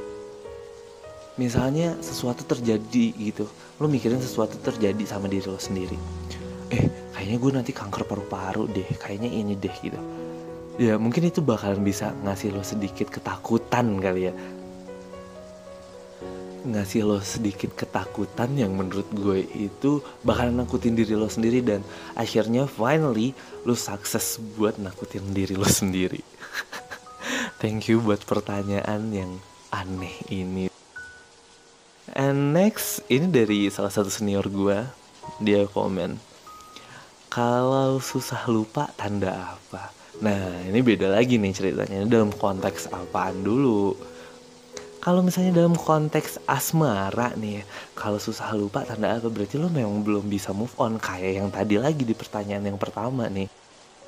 misalnya 1.38 1.94
sesuatu 2.02 2.42
terjadi 2.44 3.14
gitu 3.14 3.46
lo 3.78 3.86
mikirin 3.86 4.18
sesuatu 4.18 4.58
terjadi 4.58 5.06
sama 5.06 5.30
diri 5.30 5.46
lo 5.46 5.56
sendiri 5.56 5.94
eh 6.74 6.90
kayaknya 7.14 7.38
gue 7.38 7.52
nanti 7.54 7.70
kanker 7.72 8.04
paru-paru 8.04 8.66
deh 8.68 8.86
kayaknya 8.98 9.30
ini 9.30 9.54
deh 9.54 9.72
gitu 9.78 9.98
ya 10.82 10.98
mungkin 10.98 11.30
itu 11.30 11.38
bakalan 11.38 11.80
bisa 11.80 12.10
ngasih 12.26 12.52
lo 12.54 12.62
sedikit 12.66 13.08
ketakutan 13.08 14.02
kali 14.02 14.30
ya 14.30 14.34
ngasih 16.68 17.06
lo 17.06 17.18
sedikit 17.22 17.72
ketakutan 17.72 18.52
yang 18.58 18.74
menurut 18.74 19.06
gue 19.14 19.46
itu 19.46 20.02
bakalan 20.26 20.60
nakutin 20.66 20.98
diri 20.98 21.14
lo 21.14 21.30
sendiri 21.30 21.62
dan 21.62 21.80
akhirnya 22.18 22.66
finally 22.66 23.32
lo 23.62 23.78
sukses 23.78 24.42
buat 24.58 24.76
nakutin 24.76 25.22
diri 25.32 25.54
lo 25.54 25.64
sendiri. 25.64 26.20
Thank 27.62 27.88
you 27.88 28.02
buat 28.02 28.26
pertanyaan 28.26 29.10
yang 29.14 29.32
aneh 29.70 30.14
ini. 30.28 30.77
And 32.18 32.50
next, 32.50 33.06
ini 33.06 33.30
dari 33.30 33.70
salah 33.70 33.94
satu 33.94 34.10
senior 34.10 34.50
gue, 34.50 34.82
dia 35.38 35.70
komen, 35.70 36.18
kalau 37.30 38.02
susah 38.02 38.42
lupa 38.50 38.90
tanda 38.98 39.54
apa? 39.54 39.94
Nah, 40.18 40.66
ini 40.66 40.82
beda 40.82 41.14
lagi 41.14 41.38
nih 41.38 41.54
ceritanya. 41.54 42.02
Ini 42.02 42.10
dalam 42.10 42.34
konteks 42.34 42.90
apaan 42.90 43.46
dulu? 43.46 43.94
Kalau 44.98 45.22
misalnya 45.22 45.62
dalam 45.62 45.78
konteks 45.78 46.42
asmara 46.50 47.38
nih, 47.38 47.62
kalau 47.94 48.18
susah 48.18 48.50
lupa 48.58 48.82
tanda 48.82 49.14
apa? 49.14 49.30
Berarti 49.30 49.54
lo 49.54 49.70
memang 49.70 50.02
belum 50.02 50.26
bisa 50.26 50.50
move 50.50 50.74
on 50.74 50.98
kayak 50.98 51.38
yang 51.38 51.54
tadi 51.54 51.78
lagi 51.78 52.02
di 52.02 52.18
pertanyaan 52.18 52.66
yang 52.66 52.82
pertama 52.82 53.30
nih. 53.30 53.46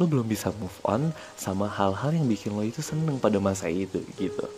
Lo 0.03 0.11
belum 0.11 0.27
bisa 0.27 0.51
move 0.59 0.79
on 0.83 1.15
sama 1.39 1.71
hal-hal 1.71 2.11
yang 2.11 2.27
bikin 2.27 2.59
lo 2.59 2.67
itu 2.67 2.83
seneng 2.83 3.23
pada 3.23 3.39
masa 3.39 3.71
itu 3.71 4.03
gitu. 4.19 4.51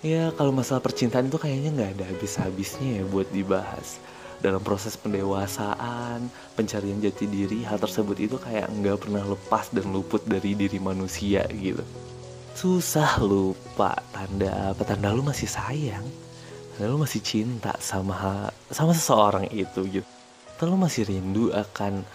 Ya 0.00 0.32
kalau 0.32 0.48
masalah 0.48 0.80
percintaan 0.80 1.28
itu 1.28 1.36
kayaknya 1.36 1.76
nggak 1.76 1.90
ada 2.00 2.04
habis-habisnya 2.08 3.00
ya 3.00 3.04
buat 3.04 3.28
dibahas. 3.36 4.00
Dalam 4.40 4.64
proses 4.64 4.96
pendewasaan, 4.96 6.32
pencarian 6.56 6.96
jati 7.04 7.28
diri, 7.28 7.60
hal 7.68 7.76
tersebut 7.76 8.16
itu 8.16 8.40
kayak 8.40 8.72
nggak 8.72 8.96
pernah 8.96 9.20
lepas 9.20 9.68
dan 9.68 9.92
luput 9.92 10.24
dari 10.24 10.56
diri 10.56 10.80
manusia 10.80 11.44
gitu. 11.52 11.84
Susah 12.56 13.20
lupa 13.20 13.92
tanda 14.16 14.72
apa 14.72 14.88
tanda 14.88 15.12
lu 15.12 15.20
masih 15.20 15.44
sayang, 15.44 16.08
tanda 16.72 16.86
lu 16.88 16.96
masih 16.96 17.20
cinta 17.20 17.76
sama 17.76 18.48
sama 18.72 18.96
seseorang 18.96 19.52
itu 19.52 19.84
gitu. 20.00 20.08
Tanda 20.56 20.72
lu 20.72 20.80
masih 20.80 21.04
rindu 21.12 21.52
akan 21.52 22.08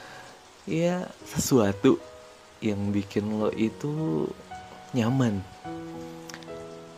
ya 0.65 1.05
sesuatu 1.21 2.01
yang 2.65 2.89
bikin 2.89 3.29
lo 3.29 3.53
itu 3.53 4.25
nyaman 4.97 5.45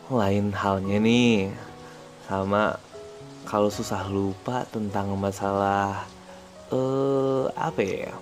lain 0.08 0.56
halnya 0.56 0.96
nih 0.96 1.52
sama 2.24 2.80
kalau 3.44 3.68
susah 3.68 4.08
lupa 4.08 4.64
tentang 4.68 5.12
masalah 5.16 6.04
eh 6.68 6.76
uh, 6.76 7.48
apa 7.56 7.80
ya? 7.80 8.12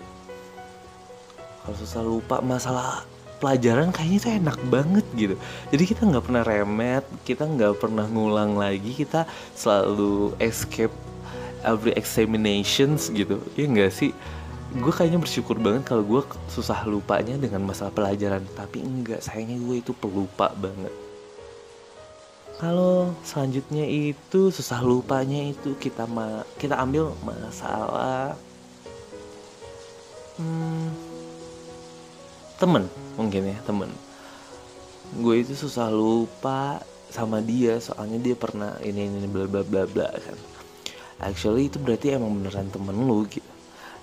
Kalau 1.62 1.76
susah 1.78 2.02
lupa 2.02 2.38
masalah 2.42 3.02
pelajaran 3.42 3.90
kayaknya 3.90 4.18
itu 4.18 4.28
enak 4.38 4.58
banget 4.70 5.06
gitu. 5.18 5.34
Jadi 5.74 5.82
kita 5.86 6.02
nggak 6.06 6.24
pernah 6.26 6.42
remet 6.46 7.04
kita 7.26 7.42
nggak 7.46 7.74
pernah 7.78 8.06
ngulang 8.06 8.54
lagi 8.54 8.94
kita 8.94 9.26
selalu 9.54 10.34
escape 10.42 10.94
every 11.66 11.94
examinations 11.94 13.10
gitu. 13.10 13.38
Ya 13.58 13.66
enggak 13.66 13.94
sih? 13.94 14.10
Gue 14.78 14.90
kayaknya 14.90 15.22
bersyukur 15.22 15.58
banget 15.58 15.86
kalau 15.86 16.02
gue 16.02 16.22
susah 16.50 16.82
lupanya 16.86 17.38
dengan 17.38 17.62
masalah 17.66 17.94
pelajaran. 17.94 18.42
Tapi 18.54 18.82
enggak 18.82 19.22
sayangnya 19.22 19.58
gue 19.58 19.76
itu 19.82 19.90
pelupa 19.94 20.50
banget 20.54 21.05
kalau 22.56 23.12
selanjutnya 23.20 23.84
itu 23.84 24.48
susah 24.48 24.80
lupanya 24.80 25.52
itu 25.52 25.76
kita 25.76 26.08
ma 26.08 26.40
kita 26.56 26.80
ambil 26.80 27.12
masalah 27.20 28.32
hmm, 30.40 30.88
temen 32.56 32.88
mungkin 33.20 33.52
ya 33.52 33.58
temen. 33.68 33.90
Gue 35.20 35.44
itu 35.44 35.54
susah 35.54 35.92
lupa 35.92 36.80
sama 37.12 37.44
dia 37.44 37.78
soalnya 37.78 38.18
dia 38.18 38.34
pernah 38.34 38.74
ini 38.82 39.06
ini 39.06 39.28
bla 39.28 39.44
bla 39.44 39.60
bla 39.60 39.84
bla 39.84 40.08
kan. 40.08 40.38
Actually 41.20 41.68
itu 41.68 41.76
berarti 41.76 42.16
emang 42.16 42.40
beneran 42.40 42.72
temen 42.72 42.96
lu 42.96 43.24
gitu 43.28 43.56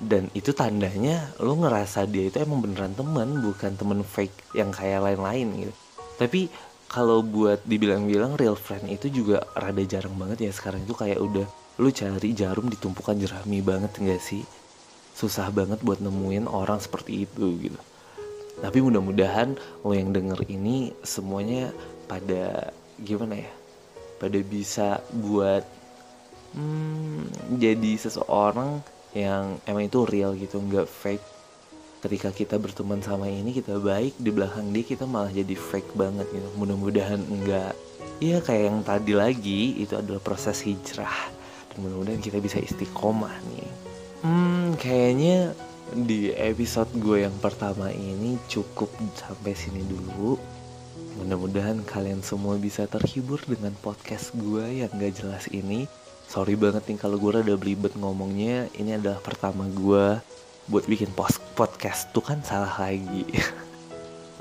dan 0.04 0.28
itu 0.36 0.52
tandanya 0.52 1.32
lo 1.39 1.56
ngerasa 1.56 2.04
dia 2.10 2.28
itu 2.28 2.42
emang 2.44 2.60
beneran 2.66 2.92
temen 2.98 3.39
bukan 3.39 3.72
temen 3.78 4.02
fake 4.04 4.54
yang 4.58 4.70
kayak 4.74 5.00
lain-lain 5.00 5.48
gitu. 5.68 5.74
Tapi 6.20 6.52
kalau 6.94 7.26
buat 7.26 7.66
dibilang-bilang 7.66 8.38
real 8.38 8.54
friend 8.54 8.86
itu 8.86 9.10
juga 9.10 9.42
rada 9.58 9.82
jarang 9.82 10.14
banget 10.14 10.46
ya 10.46 10.52
sekarang. 10.54 10.86
Itu 10.86 10.94
kayak 10.94 11.18
udah 11.18 11.48
lu 11.82 11.90
cari 11.90 12.38
jarum 12.38 12.70
di 12.70 12.78
tumpukan 12.78 13.18
jerami 13.18 13.66
banget 13.66 13.98
enggak 13.98 14.22
sih? 14.22 14.46
Susah 15.18 15.50
banget 15.50 15.82
buat 15.82 15.98
nemuin 15.98 16.46
orang 16.46 16.78
seperti 16.78 17.26
itu 17.26 17.58
gitu. 17.58 17.82
Tapi 18.62 18.78
mudah-mudahan 18.86 19.58
lo 19.82 19.98
yang 19.98 20.14
denger 20.14 20.46
ini 20.46 20.94
semuanya 21.02 21.74
pada 22.06 22.70
gimana 23.02 23.42
ya 23.42 23.52
pada 24.22 24.40
bisa 24.46 25.02
buat 25.12 25.66
hmm, 26.54 27.58
jadi 27.58 27.92
seseorang 27.98 28.80
yang 29.18 29.58
emang 29.66 29.90
itu 29.90 30.06
real 30.06 30.38
gitu 30.38 30.62
nggak 30.62 30.86
fake 30.86 31.26
ketika 32.04 32.36
kita 32.36 32.60
berteman 32.60 33.00
sama 33.00 33.32
ini 33.32 33.56
kita 33.56 33.80
baik 33.80 34.20
di 34.20 34.28
belakang 34.28 34.76
dia 34.76 34.84
kita 34.84 35.08
malah 35.08 35.32
jadi 35.32 35.56
fake 35.56 35.96
banget 35.96 36.28
gitu. 36.36 36.48
Mudah-mudahan 36.60 37.24
enggak. 37.32 37.72
Ya 38.20 38.44
kayak 38.44 38.63
yang 38.68 38.80
tadi 38.84 39.13
lagi 39.16 39.80
itu 39.80 39.96
adalah 39.96 40.20
proses 40.20 40.60
hijrah. 40.68 41.32
Dan 41.72 41.88
mudah-mudahan 41.88 42.20
kita 42.20 42.44
bisa 42.44 42.60
istiqomah 42.60 43.32
nih. 43.56 43.72
Hmm 44.20 44.76
kayaknya 44.76 45.56
di 45.96 46.36
episode 46.36 46.92
gue 47.00 47.24
yang 47.24 47.36
pertama 47.39 47.88
ini 47.96 48.36
cukup 48.52 48.92
sampai 49.16 49.56
sini 49.56 49.80
dulu. 49.88 50.36
Mudah-mudahan 51.24 51.88
kalian 51.88 52.20
semua 52.20 52.60
bisa 52.60 52.84
terhibur 52.84 53.39
dengan 53.48 53.72
podcast 53.80 54.36
gue 54.36 54.84
yang 54.84 54.92
gak 54.92 55.24
jelas 55.24 55.48
ini. 55.56 55.88
Sorry 56.28 56.60
banget 56.60 56.84
nih 56.84 57.00
kalau 57.00 57.16
gue 57.16 57.32
rada 57.32 57.56
belibet 57.56 57.96
ngomongnya. 57.96 58.68
Ini 58.76 59.00
adalah 59.00 59.24
pertama 59.24 59.72
gue 59.72 60.20
buat 60.71 60.88
bikin 60.88 61.12
podcast 61.56 62.08
tuh 62.15 62.23
kan 62.23 62.39
salah 62.45 62.71
lagi. 62.80 63.28
Oke, 63.34 63.43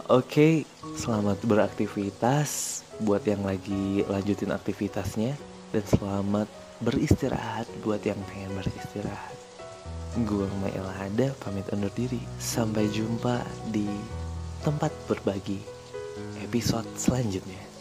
okay, 0.06 0.54
selamat 0.94 1.42
beraktivitas 1.46 2.82
buat 3.02 3.24
yang 3.26 3.42
lagi 3.42 4.06
lanjutin 4.06 4.54
aktivitasnya 4.54 5.34
dan 5.74 5.84
selamat 5.88 6.46
beristirahat 6.84 7.66
buat 7.82 8.02
yang 8.06 8.18
pengen 8.30 8.54
beristirahat. 8.54 9.34
Gue 10.28 10.44
Maela 10.60 10.92
ada 11.00 11.32
pamit 11.40 11.64
undur 11.72 11.90
diri. 11.96 12.20
Sampai 12.36 12.86
jumpa 12.92 13.40
di 13.72 13.88
tempat 14.60 14.92
berbagi 15.08 15.58
episode 16.44 16.86
selanjutnya. 17.00 17.71